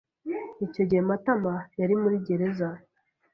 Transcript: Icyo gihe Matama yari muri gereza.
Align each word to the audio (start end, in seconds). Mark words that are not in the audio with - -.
Icyo 0.65 0.81
gihe 0.89 1.01
Matama 1.09 1.53
yari 1.79 1.95
muri 2.01 2.17
gereza. 2.27 2.69